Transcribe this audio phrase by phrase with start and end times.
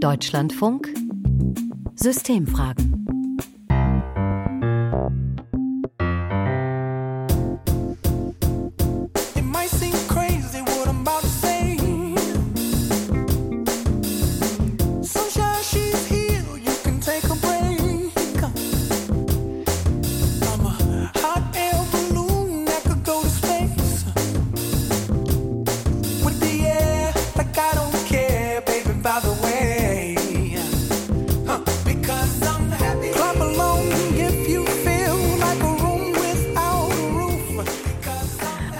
[0.00, 0.94] Deutschlandfunk.
[1.96, 2.97] Systemfragen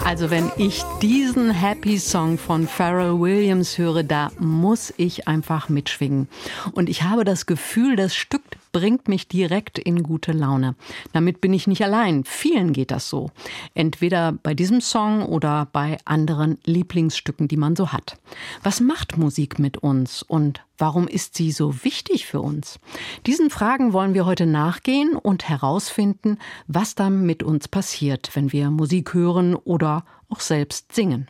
[0.09, 6.27] Also wenn ich diesen Happy Song von Pharrell Williams höre, da muss ich einfach mitschwingen.
[6.71, 8.41] Und ich habe das Gefühl, das Stück
[8.71, 10.75] bringt mich direkt in gute Laune.
[11.13, 12.23] Damit bin ich nicht allein.
[12.23, 13.31] Vielen geht das so.
[13.73, 18.17] Entweder bei diesem Song oder bei anderen Lieblingsstücken, die man so hat.
[18.63, 22.79] Was macht Musik mit uns und warum ist sie so wichtig für uns?
[23.25, 28.69] Diesen Fragen wollen wir heute nachgehen und herausfinden, was dann mit uns passiert, wenn wir
[28.71, 31.27] Musik hören oder auch selbst singen.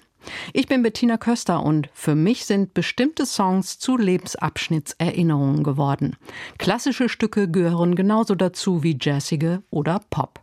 [0.54, 6.16] Ich bin Bettina Köster und für mich sind bestimmte Songs zu Lebensabschnittserinnerungen geworden.
[6.58, 10.40] Klassische Stücke gehören genauso dazu wie jazzige oder Pop.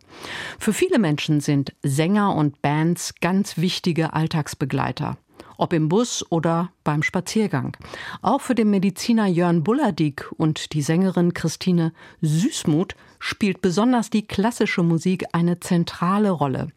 [0.59, 5.17] Für viele Menschen sind Sänger und Bands ganz wichtige Alltagsbegleiter
[5.57, 7.75] ob im Bus oder beim Spaziergang.
[8.21, 14.83] Auch für den Mediziner Jörn Bulladig und die Sängerin Christine Süßmuth spielt besonders die klassische
[14.83, 16.67] Musik eine zentrale Rolle.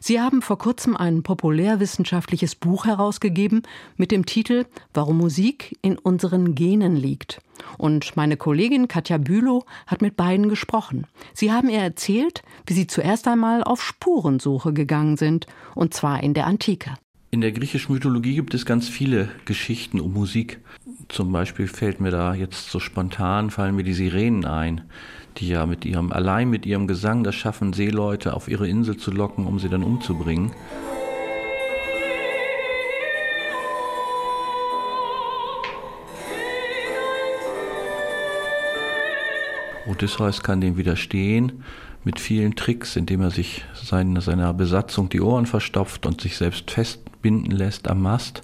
[0.00, 3.62] Sie haben vor kurzem ein populärwissenschaftliches Buch herausgegeben
[3.96, 7.40] mit dem Titel Warum Musik in unseren Genen liegt.
[7.76, 11.06] Und meine Kollegin Katja Bülow hat mit beiden gesprochen.
[11.34, 16.34] Sie haben ihr erzählt, wie sie zuerst einmal auf Spurensuche gegangen sind, und zwar in
[16.34, 16.94] der Antike.
[17.30, 20.60] In der griechischen Mythologie gibt es ganz viele Geschichten um Musik.
[21.08, 24.80] Zum Beispiel fällt mir da jetzt so spontan, fallen mir die Sirenen ein,
[25.36, 29.10] die ja mit ihrem, allein mit ihrem Gesang das schaffen, Seeleute auf ihre Insel zu
[29.10, 30.52] locken, um sie dann umzubringen.
[39.86, 41.62] Odysseus kann dem widerstehen
[42.04, 46.70] mit vielen Tricks, indem er sich seine, seiner Besatzung die Ohren verstopft und sich selbst
[46.70, 48.42] festbinden lässt am Mast.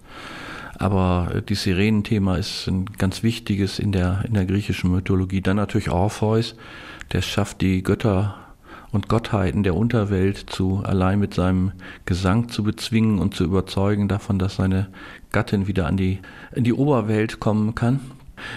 [0.77, 5.41] Aber die Sirenenthema ist ein ganz wichtiges in der, in der griechischen Mythologie.
[5.41, 6.57] Dann natürlich Orpheus,
[7.13, 8.37] der schafft, die Götter
[8.91, 11.73] und Gottheiten der Unterwelt zu allein mit seinem
[12.07, 14.89] Gesang zu bezwingen und zu überzeugen davon, dass seine
[15.33, 16.21] Gattin wieder an die,
[16.55, 18.01] in die Oberwelt kommen kann.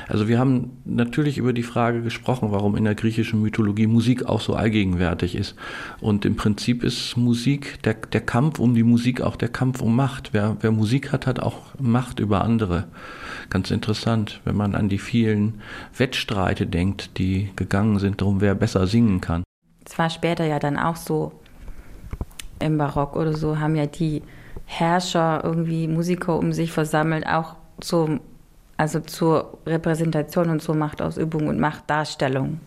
[0.08, 4.42] Also wir haben natürlich über die Frage gesprochen, warum in der griechischen Mythologie Musik auch
[4.42, 5.56] so allgegenwärtig ist.
[6.00, 9.96] Und im Prinzip ist Musik, der, der Kampf um die Musik auch der Kampf um
[9.96, 10.34] Macht.
[10.34, 12.86] Wer, wer Musik hat, hat auch Macht über andere.
[13.50, 15.62] Ganz interessant, wenn man an die vielen
[15.96, 19.44] Wettstreite denkt, die gegangen sind darum, wer besser singen kann.
[19.86, 21.32] Es war später ja dann auch so,
[22.60, 24.22] im Barock oder so, haben ja die
[24.66, 28.20] Herrscher irgendwie Musiker um sich versammelt, auch so
[28.78, 32.60] also zur Repräsentation und zur Machtausübung und Machtdarstellung.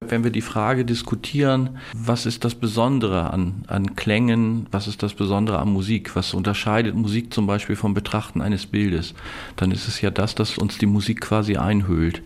[0.00, 5.14] Wenn wir die Frage diskutieren, was ist das Besondere an, an Klängen, was ist das
[5.14, 9.14] Besondere an Musik, was unterscheidet Musik zum Beispiel vom Betrachten eines Bildes,
[9.56, 12.22] dann ist es ja das, dass uns die Musik quasi einhüllt.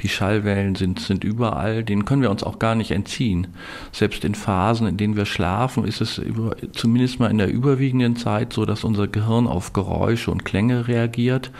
[0.00, 3.46] Die Schallwellen sind, sind überall, denen können wir uns auch gar nicht entziehen.
[3.92, 8.16] Selbst in Phasen, in denen wir schlafen, ist es über, zumindest mal in der überwiegenden
[8.16, 11.52] Zeit so, dass unser Gehirn auf Geräusche und Klänge reagiert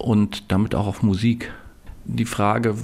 [0.00, 1.52] und damit auch auf Musik.
[2.04, 2.74] Die Frage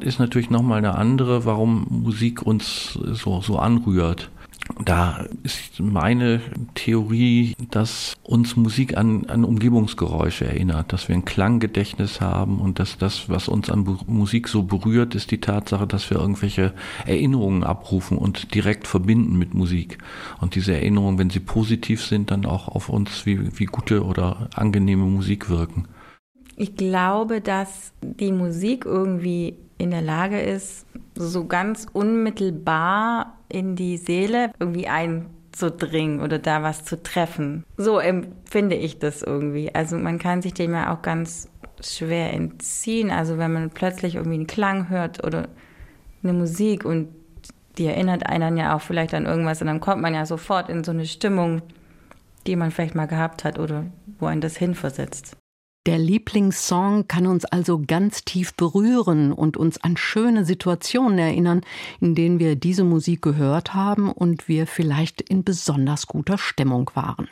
[0.00, 4.30] ist natürlich nochmal eine andere, warum Musik uns so, so anrührt.
[4.84, 6.40] Da ist meine
[6.74, 12.96] Theorie, dass uns Musik an, an Umgebungsgeräusche erinnert, dass wir ein Klanggedächtnis haben und dass
[12.96, 16.72] das, was uns an Musik so berührt, ist die Tatsache, dass wir irgendwelche
[17.06, 19.98] Erinnerungen abrufen und direkt verbinden mit Musik.
[20.40, 24.48] Und diese Erinnerungen, wenn sie positiv sind, dann auch auf uns wie, wie gute oder
[24.54, 25.88] angenehme Musik wirken.
[26.62, 30.86] Ich glaube, dass die Musik irgendwie in der Lage ist,
[31.16, 37.64] so ganz unmittelbar in die Seele irgendwie einzudringen oder da was zu treffen.
[37.78, 39.74] So empfinde ich das irgendwie.
[39.74, 41.48] Also man kann sich dem ja auch ganz
[41.80, 43.10] schwer entziehen.
[43.10, 45.48] Also wenn man plötzlich irgendwie einen Klang hört oder
[46.22, 47.08] eine Musik und
[47.76, 50.84] die erinnert einen ja auch vielleicht an irgendwas und dann kommt man ja sofort in
[50.84, 51.60] so eine Stimmung,
[52.46, 53.86] die man vielleicht mal gehabt hat oder
[54.20, 55.36] wo einen das hinversetzt.
[55.84, 61.62] Der Lieblingssong kann uns also ganz tief berühren und uns an schöne Situationen erinnern,
[62.00, 67.26] in denen wir diese Musik gehört haben und wir vielleicht in besonders guter Stimmung waren.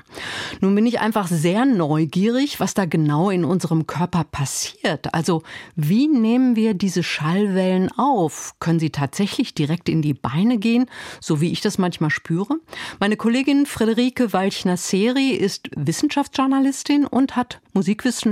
[0.61, 5.15] Nun bin ich einfach sehr neugierig, was da genau in unserem Körper passiert.
[5.15, 5.45] Also
[5.77, 8.57] wie nehmen wir diese Schallwellen auf?
[8.59, 10.87] Können sie tatsächlich direkt in die Beine gehen,
[11.21, 12.57] so wie ich das manchmal spüre?
[12.99, 17.61] Meine Kollegin Friederike Walchner-Seri ist Wissenschaftsjournalistin und hat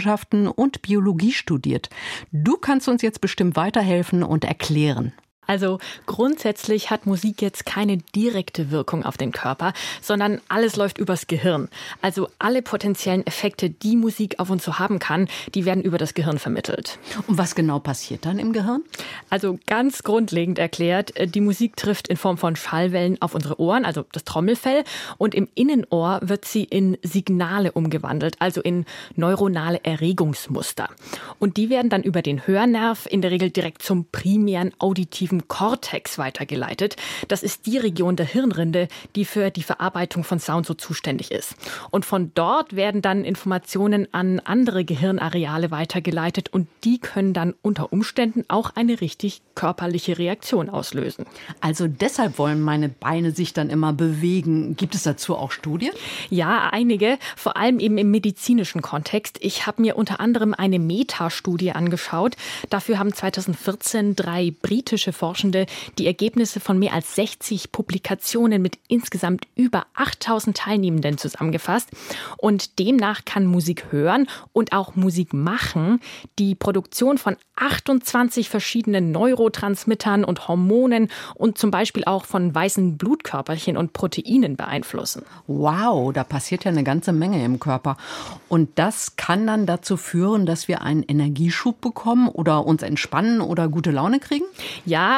[0.08, 1.90] Musikwissenschaften und Biologie studiert.
[2.32, 5.12] Du kannst uns jetzt bestimmt weiterhelfen und erklären.
[5.48, 9.72] Also grundsätzlich hat Musik jetzt keine direkte Wirkung auf den Körper,
[10.02, 11.68] sondern alles läuft übers Gehirn.
[12.02, 16.12] Also alle potenziellen Effekte, die Musik auf uns so haben kann, die werden über das
[16.12, 16.98] Gehirn vermittelt.
[17.26, 18.82] Und was genau passiert dann im Gehirn?
[19.30, 23.86] Also ganz grundlegend erklärt, äh, die Musik trifft in Form von Schallwellen auf unsere Ohren,
[23.86, 24.84] also das Trommelfell,
[25.16, 28.84] und im Innenohr wird sie in Signale umgewandelt, also in
[29.16, 30.90] neuronale Erregungsmuster.
[31.38, 35.48] Und die werden dann über den Hörnerv in der Regel direkt zum primären auditiven sogenannten
[35.48, 36.96] Cortex weitergeleitet.
[37.28, 41.54] Das ist die Region der Hirnrinde, die für die Verarbeitung von Sound so zuständig ist.
[41.90, 47.92] Und von dort werden dann Informationen an andere Gehirnareale weitergeleitet und die können dann unter
[47.92, 51.26] Umständen auch eine richtig körperliche Reaktion auslösen.
[51.60, 54.76] Also deshalb wollen meine Beine sich dann immer bewegen.
[54.76, 55.92] Gibt es dazu auch Studien?
[56.30, 59.38] Ja, einige, vor allem eben im medizinischen Kontext.
[59.40, 62.36] Ich habe mir unter anderem eine Metastudie angeschaut.
[62.70, 65.66] Dafür haben 2014 drei britische Forscher Forschende
[65.98, 71.90] die Ergebnisse von mehr als 60 Publikationen mit insgesamt über 8000 Teilnehmenden zusammengefasst.
[72.38, 76.00] Und demnach kann Musik hören und auch Musik machen
[76.38, 83.76] die Produktion von 28 verschiedenen Neurotransmittern und Hormonen und zum Beispiel auch von weißen Blutkörperchen
[83.76, 85.24] und Proteinen beeinflussen.
[85.46, 87.98] Wow, da passiert ja eine ganze Menge im Körper.
[88.48, 93.68] Und das kann dann dazu führen, dass wir einen Energieschub bekommen oder uns entspannen oder
[93.68, 94.46] gute Laune kriegen?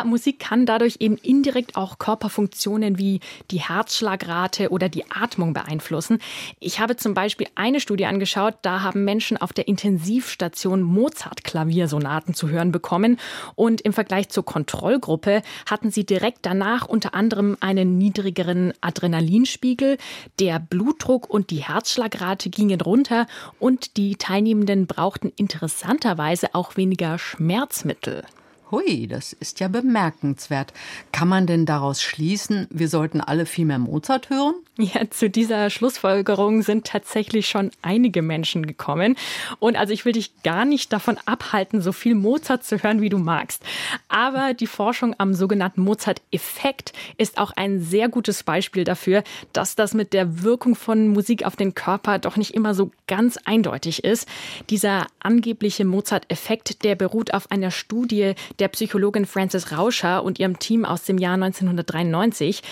[0.05, 3.21] Musik kann dadurch eben indirekt auch Körperfunktionen wie
[3.51, 6.19] die Herzschlagrate oder die Atmung beeinflussen.
[6.59, 12.49] Ich habe zum Beispiel eine Studie angeschaut, da haben Menschen auf der Intensivstation Mozart-Klaviersonaten zu
[12.49, 13.19] hören bekommen
[13.55, 19.99] und im Vergleich zur Kontrollgruppe hatten sie direkt danach unter anderem einen niedrigeren Adrenalinspiegel,
[20.39, 23.27] der Blutdruck und die Herzschlagrate gingen runter
[23.59, 28.25] und die Teilnehmenden brauchten interessanterweise auch weniger Schmerzmittel.
[28.71, 30.73] Hui, das ist ja bemerkenswert.
[31.11, 34.55] Kann man denn daraus schließen, wir sollten alle viel mehr Mozart hören?
[34.79, 39.17] Ja, zu dieser Schlussfolgerung sind tatsächlich schon einige Menschen gekommen.
[39.59, 43.11] Und also ich will dich gar nicht davon abhalten, so viel Mozart zu hören, wie
[43.11, 43.63] du magst.
[44.09, 49.93] Aber die Forschung am sogenannten Mozart-Effekt ist auch ein sehr gutes Beispiel dafür, dass das
[49.93, 54.29] mit der Wirkung von Musik auf den Körper doch nicht immer so ganz eindeutig ist.
[54.71, 60.85] Dieser angebliche Mozart-Effekt, der beruht auf einer Studie der Psychologin Frances Rauscher und ihrem Team
[60.85, 62.63] aus dem Jahr 1993.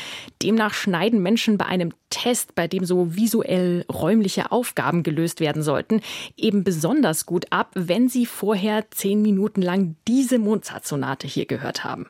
[0.42, 6.00] Demnach schneiden Menschen bei einem Test, bei dem so visuell räumliche Aufgaben gelöst werden sollten,
[6.36, 12.06] eben besonders gut ab, wenn sie vorher zehn Minuten lang diese Mozart-Sonate hier gehört haben.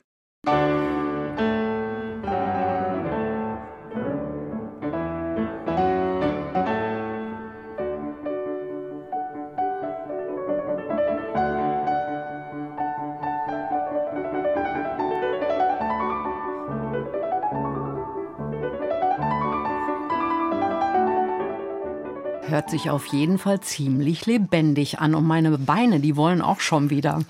[22.48, 26.88] Hört sich auf jeden Fall ziemlich lebendig an und meine Beine, die wollen auch schon
[26.88, 27.20] wieder.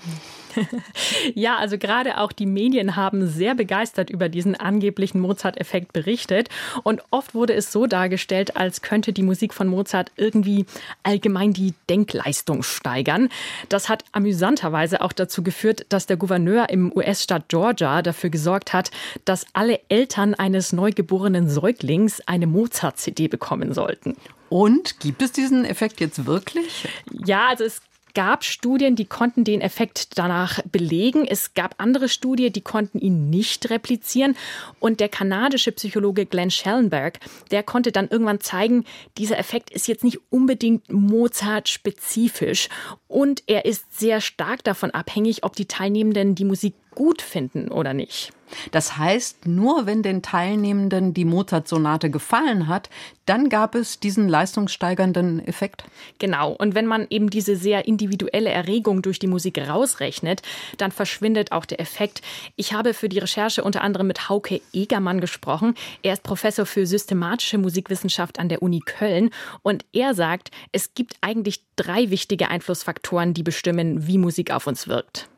[1.35, 6.49] ja, also gerade auch die Medien haben sehr begeistert über diesen angeblichen Mozart-Effekt berichtet.
[6.83, 10.65] Und oft wurde es so dargestellt, als könnte die Musik von Mozart irgendwie
[11.03, 13.29] allgemein die Denkleistung steigern.
[13.69, 18.91] Das hat amüsanterweise auch dazu geführt, dass der Gouverneur im US-Staat Georgia dafür gesorgt hat,
[19.25, 24.15] dass alle Eltern eines neugeborenen Säuglings eine Mozart-CD bekommen sollten.
[24.49, 26.87] Und gibt es diesen Effekt jetzt wirklich?
[27.25, 27.81] Ja, also es
[28.13, 31.25] gab Studien, die konnten den Effekt danach belegen.
[31.25, 34.35] Es gab andere Studien, die konnten ihn nicht replizieren.
[34.79, 37.19] Und der kanadische Psychologe Glenn Schellenberg,
[37.51, 38.85] der konnte dann irgendwann zeigen,
[39.17, 42.69] dieser Effekt ist jetzt nicht unbedingt Mozart-spezifisch.
[43.07, 47.93] Und er ist sehr stark davon abhängig, ob die Teilnehmenden die Musik gut finden oder
[47.93, 48.33] nicht.
[48.71, 52.89] Das heißt, nur wenn den Teilnehmenden die Mozart-Sonate gefallen hat,
[53.25, 55.85] dann gab es diesen leistungssteigernden Effekt.
[56.17, 56.51] Genau.
[56.51, 60.41] Und wenn man eben diese sehr individuelle Erregung durch die Musik rausrechnet,
[60.77, 62.21] dann verschwindet auch der Effekt.
[62.57, 65.75] Ich habe für die Recherche unter anderem mit Hauke Egermann gesprochen.
[66.03, 69.29] Er ist Professor für systematische Musikwissenschaft an der Uni Köln
[69.61, 74.89] und er sagt, es gibt eigentlich drei wichtige Einflussfaktoren, die bestimmen, wie Musik auf uns
[74.89, 75.29] wirkt.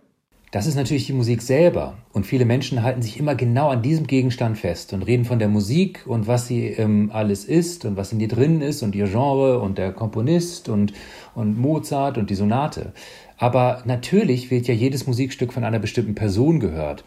[0.51, 1.97] Das ist natürlich die Musik selber.
[2.11, 5.47] Und viele Menschen halten sich immer genau an diesem Gegenstand fest und reden von der
[5.47, 9.07] Musik und was sie ähm, alles ist und was in ihr drin ist und ihr
[9.07, 10.91] Genre und der Komponist und,
[11.35, 12.91] und Mozart und die Sonate.
[13.37, 17.05] Aber natürlich wird ja jedes Musikstück von einer bestimmten Person gehört.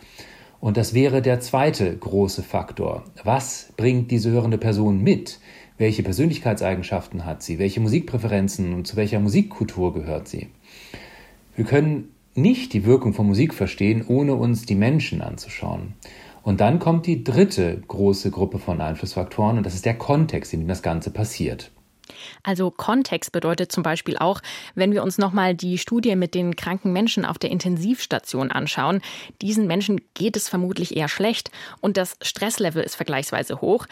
[0.59, 3.05] Und das wäre der zweite große Faktor.
[3.25, 5.39] Was bringt diese hörende Person mit?
[5.77, 7.59] Welche Persönlichkeitseigenschaften hat sie?
[7.59, 10.49] Welche Musikpräferenzen und zu welcher Musikkultur gehört sie?
[11.57, 15.95] Wir können nicht die Wirkung von Musik verstehen, ohne uns die Menschen anzuschauen.
[16.43, 20.61] Und dann kommt die dritte große Gruppe von Einflussfaktoren und das ist der Kontext, in
[20.61, 21.71] dem das Ganze passiert.
[22.43, 24.41] Also Kontext bedeutet zum Beispiel auch,
[24.75, 29.01] wenn wir uns nochmal die Studie mit den kranken Menschen auf der Intensivstation anschauen,
[29.41, 31.51] diesen Menschen geht es vermutlich eher schlecht
[31.81, 33.87] und das Stresslevel ist vergleichsweise hoch.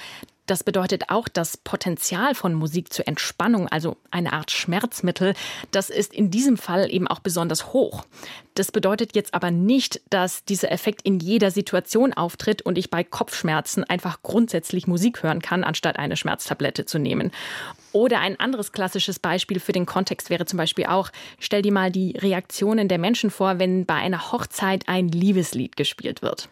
[0.46, 5.34] Das bedeutet auch, das Potenzial von Musik zur Entspannung, also eine Art Schmerzmittel,
[5.70, 8.04] das ist in diesem Fall eben auch besonders hoch.
[8.54, 13.04] Das bedeutet jetzt aber nicht, dass dieser Effekt in jeder Situation auftritt und ich bei
[13.04, 17.30] Kopfschmerzen einfach grundsätzlich Musik hören kann, anstatt eine Schmerztablette zu nehmen.
[17.92, 21.90] Oder ein anderes klassisches Beispiel für den Kontext wäre zum Beispiel auch, stell dir mal
[21.92, 26.48] die Reaktionen der Menschen vor, wenn bei einer Hochzeit ein Liebeslied gespielt wird.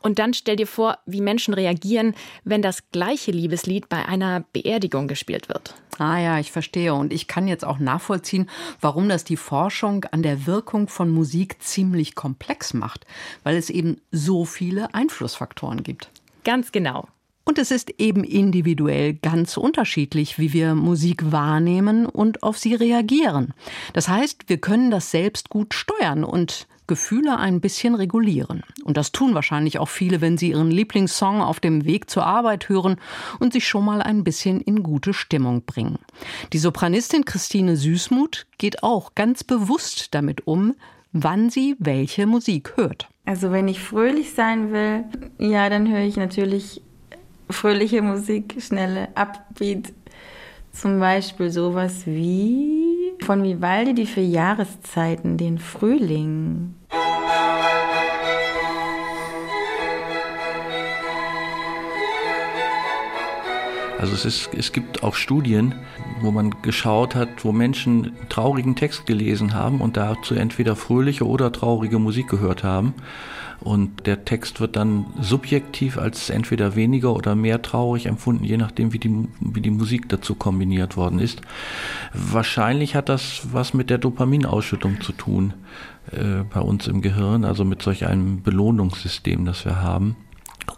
[0.00, 2.14] Und dann stell dir vor, wie Menschen reagieren,
[2.44, 5.74] wenn das gleiche Liebeslied bei einer Beerdigung gespielt wird.
[5.98, 6.94] Ah ja, ich verstehe.
[6.94, 8.48] Und ich kann jetzt auch nachvollziehen,
[8.80, 13.06] warum das die Forschung an der Wirkung von Musik ziemlich komplex macht,
[13.42, 16.10] weil es eben so viele Einflussfaktoren gibt.
[16.44, 17.06] Ganz genau.
[17.44, 23.54] Und es ist eben individuell ganz unterschiedlich, wie wir Musik wahrnehmen und auf sie reagieren.
[23.92, 28.64] Das heißt, wir können das selbst gut steuern und Gefühle ein bisschen regulieren.
[28.82, 32.68] Und das tun wahrscheinlich auch viele, wenn sie ihren Lieblingssong auf dem Weg zur Arbeit
[32.68, 32.96] hören
[33.38, 36.00] und sich schon mal ein bisschen in gute Stimmung bringen.
[36.52, 40.74] Die Sopranistin Christine Süßmuth geht auch ganz bewusst damit um,
[41.12, 43.08] wann sie welche Musik hört.
[43.24, 45.04] Also wenn ich fröhlich sein will,
[45.38, 46.82] ja, dann höre ich natürlich
[47.48, 49.92] fröhliche Musik, schnelle Upbeat.
[50.72, 56.74] Zum Beispiel sowas wie von Vivaldi die vier Jahreszeiten, den Frühling.
[64.00, 65.74] Also es, ist, es gibt auch Studien,
[66.22, 71.52] wo man geschaut hat, wo Menschen traurigen Text gelesen haben und dazu entweder fröhliche oder
[71.52, 72.94] traurige Musik gehört haben.
[73.60, 78.94] Und der Text wird dann subjektiv als entweder weniger oder mehr traurig empfunden, je nachdem,
[78.94, 81.42] wie die, wie die Musik dazu kombiniert worden ist.
[82.14, 85.52] Wahrscheinlich hat das was mit der Dopaminausschüttung zu tun
[86.10, 90.16] äh, bei uns im Gehirn, also mit solch einem Belohnungssystem, das wir haben.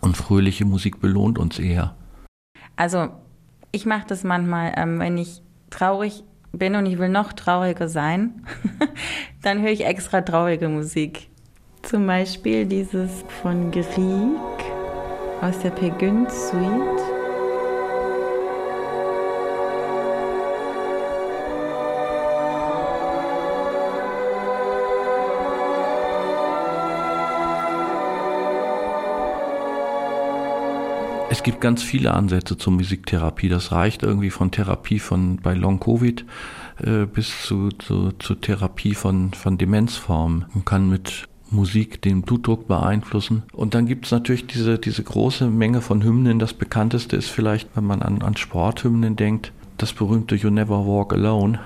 [0.01, 1.95] Und fröhliche Musik belohnt uns eher.
[2.83, 3.11] Also
[3.71, 8.45] ich mache das manchmal, ähm, wenn ich traurig bin und ich will noch trauriger sein,
[9.43, 11.31] dann höre ich extra traurige Musik.
[11.83, 13.87] Zum Beispiel dieses von Grieg
[15.41, 17.12] aus der Pegun Suite.
[31.33, 33.49] Es gibt ganz viele Ansätze zur Musiktherapie.
[33.49, 36.27] Das reicht irgendwie von Therapie von bei Long Covid
[36.85, 40.45] äh, bis zu, zu, zu Therapie von, von Demenzformen.
[40.53, 43.45] Man kann mit Musik den Blutdruck beeinflussen.
[43.55, 46.39] Und dann gibt es natürlich diese, diese große Menge von Hymnen.
[46.39, 51.15] Das bekannteste ist vielleicht, wenn man an, an Sporthymnen denkt, das berühmte You Never Walk
[51.15, 51.59] Alone.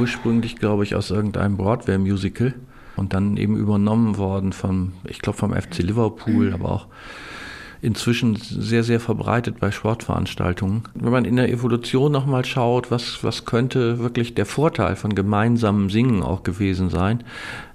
[0.00, 2.54] Ursprünglich, glaube ich, aus irgendeinem Broadway-Musical
[2.96, 6.86] und dann eben übernommen worden von, ich glaube, vom FC Liverpool, aber auch
[7.82, 10.84] inzwischen sehr, sehr verbreitet bei Sportveranstaltungen.
[10.94, 15.90] Wenn man in der Evolution nochmal schaut, was, was könnte wirklich der Vorteil von gemeinsamem
[15.90, 17.22] Singen auch gewesen sein,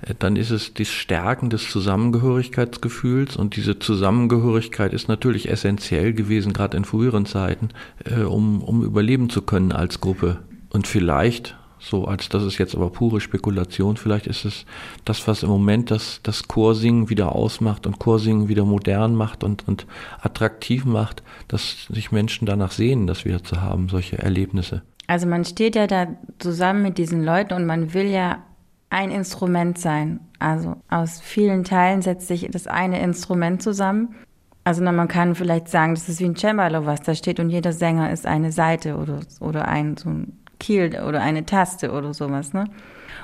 [0.02, 6.54] äh, dann ist es das Stärken des Zusammengehörigkeitsgefühls und diese Zusammengehörigkeit ist natürlich essentiell gewesen,
[6.54, 7.70] gerade in früheren Zeiten,
[8.04, 10.40] äh, um, um überleben zu können als Gruppe.
[10.70, 13.98] Und vielleicht So, als das ist jetzt aber pure Spekulation.
[13.98, 14.66] Vielleicht ist es
[15.04, 19.68] das, was im Moment das, das Chorsingen wieder ausmacht und Chorsingen wieder modern macht und,
[19.68, 19.88] und
[20.22, 24.84] attraktiv macht, dass sich Menschen danach sehen, das wieder zu haben, solche Erlebnisse.
[25.08, 26.08] Also man steht ja da
[26.38, 28.44] zusammen mit diesen Leuten und man will ja
[28.92, 30.20] ein Instrument sein.
[30.38, 34.16] Also aus vielen Teilen setzt sich das eine Instrument zusammen
[34.64, 37.74] also man kann vielleicht sagen, das ist wie ein Cembalo, was da steht und jeder
[37.74, 42.54] Sänger ist eine Seite oder, oder ein, so ein Kiel oder eine Taste oder sowas,
[42.54, 42.66] ne?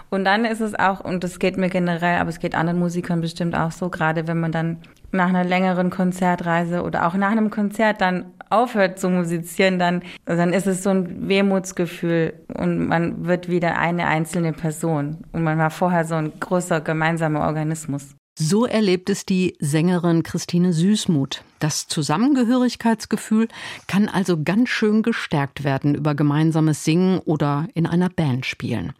[0.09, 3.21] Und dann ist es auch, und das geht mir generell, aber es geht anderen Musikern
[3.21, 4.77] bestimmt auch so, gerade wenn man dann
[5.11, 10.53] nach einer längeren Konzertreise oder auch nach einem Konzert dann aufhört zu musizieren, dann, dann
[10.53, 15.17] ist es so ein Wehmutsgefühl und man wird wieder eine einzelne Person.
[15.33, 18.15] Und man war vorher so ein großer gemeinsamer Organismus.
[18.39, 21.43] So erlebt es die Sängerin Christine Süßmuth.
[21.59, 23.47] Das Zusammengehörigkeitsgefühl
[23.87, 28.93] kann also ganz schön gestärkt werden über gemeinsames Singen oder in einer Band spielen.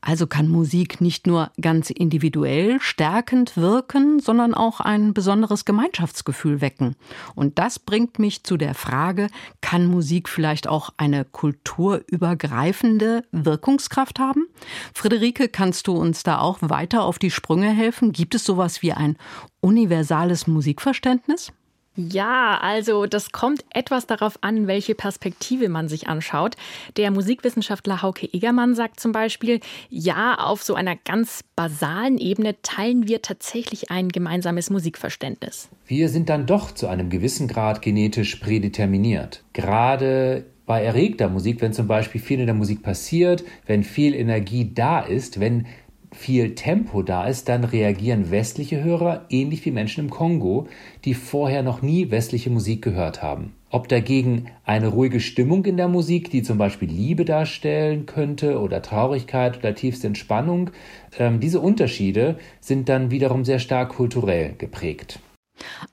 [0.00, 6.96] Also kann Musik nicht nur ganz individuell stärkend wirken, sondern auch ein besonderes Gemeinschaftsgefühl wecken.
[7.34, 9.28] Und das bringt mich zu der Frage,
[9.60, 14.46] kann Musik vielleicht auch eine kulturübergreifende Wirkungskraft haben?
[14.94, 18.12] Friederike, kannst du uns da auch weiter auf die Sprünge helfen?
[18.12, 19.16] Gibt es sowas wie ein
[19.60, 21.52] universales Musikverständnis?
[21.94, 26.56] Ja, also das kommt etwas darauf an, welche Perspektive man sich anschaut.
[26.96, 33.08] Der Musikwissenschaftler Hauke Egermann sagt zum Beispiel, ja, auf so einer ganz basalen Ebene teilen
[33.08, 35.68] wir tatsächlich ein gemeinsames Musikverständnis.
[35.86, 39.44] Wir sind dann doch zu einem gewissen Grad genetisch prädeterminiert.
[39.52, 44.72] Gerade bei erregter Musik, wenn zum Beispiel viel in der Musik passiert, wenn viel Energie
[44.72, 45.66] da ist, wenn
[46.12, 50.68] viel Tempo da ist, dann reagieren westliche Hörer ähnlich wie Menschen im Kongo,
[51.04, 53.52] die vorher noch nie westliche Musik gehört haben.
[53.70, 58.82] Ob dagegen eine ruhige Stimmung in der Musik, die zum Beispiel Liebe darstellen könnte oder
[58.82, 60.70] Traurigkeit oder tiefste Entspannung,
[61.18, 65.20] ähm, diese Unterschiede sind dann wiederum sehr stark kulturell geprägt.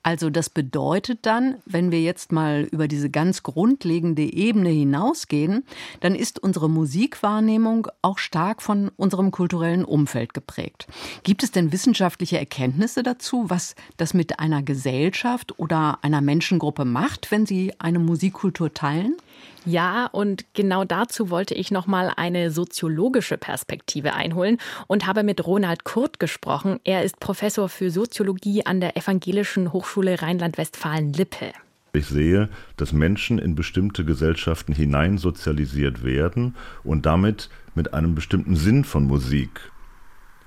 [0.04, 5.64] Also das bedeutet dann, wenn wir jetzt mal über diese ganz grundlegende Ebene hinausgehen,
[6.00, 10.88] dann ist unsere Musikwahrnehmung auch stark von unserem kulturellen Umfeld geprägt.
[11.24, 17.32] Gibt es denn wissenschaftliche Erkenntnisse dazu, was das mit einer Gesellschaft oder einer Menschengruppe macht,
[17.32, 19.16] wenn sie eine Musikkultur teilen?
[19.66, 25.84] Ja, und genau dazu wollte ich nochmal eine soziologische Perspektive einholen und habe mit Ronald
[25.84, 26.80] Kurt gesprochen.
[26.84, 31.52] Er ist Professor für Soziologie an der Evangelischen Hochschule Rheinland-Westfalen-Lippe.
[31.94, 38.84] Ich sehe, dass Menschen in bestimmte Gesellschaften hineinsozialisiert werden und damit mit einem bestimmten Sinn
[38.84, 39.72] von Musik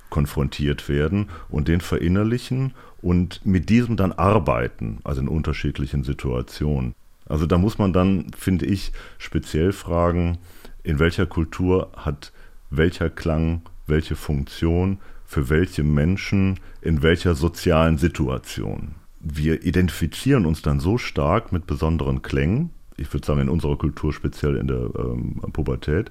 [0.08, 6.94] konfrontiert werden und den verinnerlichen und mit diesem dann arbeiten, also in unterschiedlichen Situationen.
[7.26, 10.38] Also da muss man dann, finde ich, speziell fragen,
[10.82, 12.32] in welcher Kultur hat
[12.70, 18.94] welcher Klang welche Funktion für welche Menschen in welcher sozialen Situation.
[19.20, 24.12] Wir identifizieren uns dann so stark mit besonderen Klängen, ich würde sagen in unserer Kultur
[24.12, 26.10] speziell in der ähm, Pubertät,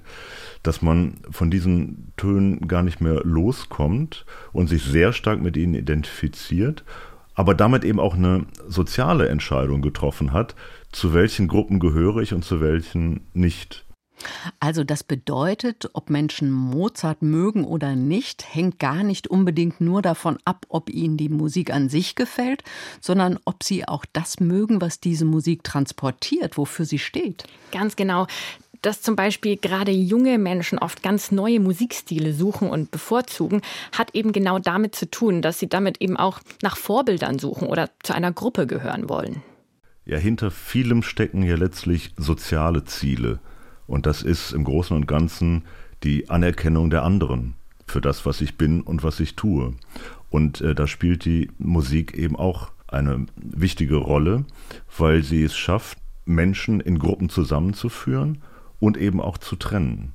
[0.62, 5.74] dass man von diesen Tönen gar nicht mehr loskommt und sich sehr stark mit ihnen
[5.74, 6.84] identifiziert,
[7.34, 10.54] aber damit eben auch eine soziale Entscheidung getroffen hat,
[10.92, 13.84] zu welchen Gruppen gehöre ich und zu welchen nicht.
[14.60, 20.38] Also das bedeutet, ob Menschen Mozart mögen oder nicht, hängt gar nicht unbedingt nur davon
[20.44, 22.62] ab, ob ihnen die Musik an sich gefällt,
[23.00, 27.44] sondern ob sie auch das mögen, was diese Musik transportiert, wofür sie steht.
[27.72, 28.26] Ganz genau
[28.82, 33.62] dass zum Beispiel gerade junge Menschen oft ganz neue Musikstile suchen und bevorzugen,
[33.96, 37.90] hat eben genau damit zu tun, dass sie damit eben auch nach Vorbildern suchen oder
[38.02, 39.42] zu einer Gruppe gehören wollen.
[40.04, 43.38] Ja, hinter vielem stecken ja letztlich soziale Ziele.
[43.86, 45.64] Und das ist im Großen und Ganzen
[46.02, 47.54] die Anerkennung der anderen
[47.86, 49.74] für das, was ich bin und was ich tue.
[50.30, 54.44] Und äh, da spielt die Musik eben auch eine wichtige Rolle,
[54.96, 58.42] weil sie es schafft, Menschen in Gruppen zusammenzuführen
[58.82, 60.12] und eben auch zu trennen.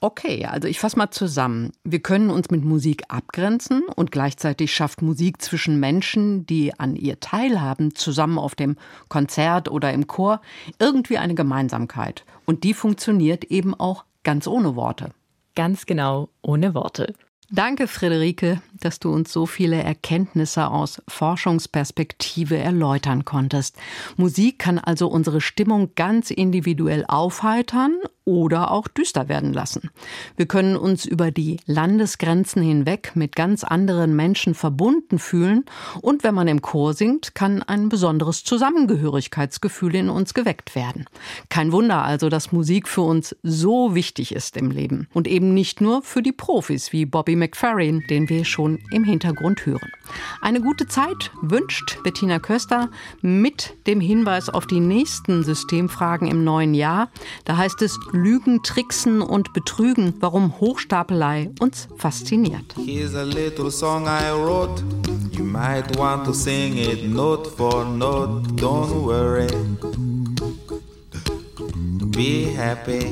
[0.00, 1.72] Okay, also ich fasse mal zusammen.
[1.84, 7.20] Wir können uns mit Musik abgrenzen und gleichzeitig schafft Musik zwischen Menschen, die an ihr
[7.20, 8.76] teilhaben, zusammen auf dem
[9.08, 10.40] Konzert oder im Chor,
[10.78, 12.24] irgendwie eine Gemeinsamkeit.
[12.44, 15.10] Und die funktioniert eben auch ganz ohne Worte.
[15.54, 17.14] Ganz genau, ohne Worte.
[17.54, 23.76] Danke, Friederike, dass du uns so viele Erkenntnisse aus Forschungsperspektive erläutern konntest.
[24.16, 29.90] Musik kann also unsere Stimmung ganz individuell aufheitern oder auch düster werden lassen.
[30.36, 35.64] Wir können uns über die Landesgrenzen hinweg mit ganz anderen Menschen verbunden fühlen
[36.00, 41.06] und wenn man im Chor singt, kann ein besonderes Zusammengehörigkeitsgefühl in uns geweckt werden.
[41.48, 45.80] Kein Wunder also, dass Musik für uns so wichtig ist im Leben und eben nicht
[45.80, 49.90] nur für die Profis wie Bobby McFerrin, den wir schon im Hintergrund hören.
[50.40, 56.74] Eine gute Zeit wünscht Bettina Köster mit dem Hinweis auf die nächsten Systemfragen im neuen
[56.74, 57.10] Jahr.
[57.44, 62.74] Da heißt es Lügen, Tricksen und Betrügen, warum Hochstapelei uns fasziniert.
[62.76, 64.82] Here's a little song I wrote.
[65.32, 68.46] You might want to sing it note for note.
[68.56, 69.46] Don't worry.
[72.10, 73.06] Be happy.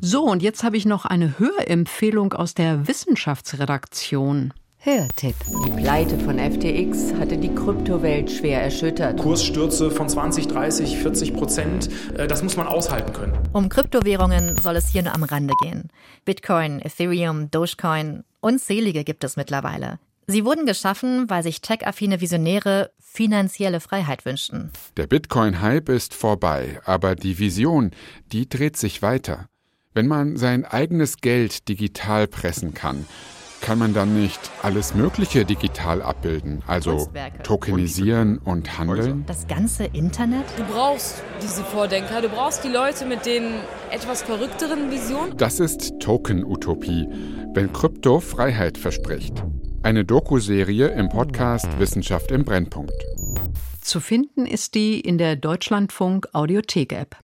[0.00, 4.52] So, und jetzt habe ich noch eine Hörempfehlung aus der Wissenschaftsredaktion.
[4.86, 5.34] Hörtipp.
[5.66, 9.18] Die Pleite von FTX hatte die Kryptowelt schwer erschüttert.
[9.18, 13.36] Kursstürze von 20, 30, 40 Prozent, äh, das muss man aushalten können.
[13.52, 15.88] Um Kryptowährungen soll es hier nur am Rande gehen.
[16.24, 19.98] Bitcoin, Ethereum, Dogecoin, unzählige gibt es mittlerweile.
[20.28, 24.70] Sie wurden geschaffen, weil sich tech-affine Visionäre finanzielle Freiheit wünschten.
[24.96, 27.90] Der Bitcoin-Hype ist vorbei, aber die Vision,
[28.30, 29.48] die dreht sich weiter.
[29.94, 33.04] Wenn man sein eigenes Geld digital pressen kann,
[33.60, 37.08] kann man dann nicht alles Mögliche digital abbilden, also
[37.42, 39.24] tokenisieren und handeln?
[39.26, 40.44] Das ganze Internet?
[40.56, 43.54] Du brauchst diese Vordenker, du brauchst die Leute mit den
[43.90, 45.36] etwas verrückteren Visionen.
[45.36, 47.08] Das ist Token-Utopie,
[47.54, 49.42] wenn Krypto Freiheit verspricht.
[49.82, 52.94] Eine Doku-Serie im Podcast Wissenschaft im Brennpunkt.
[53.80, 57.16] Zu finden ist die in der Deutschlandfunk Audiothek-App.